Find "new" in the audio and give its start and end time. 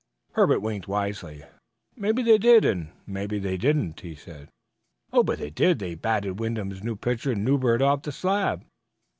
6.83-6.95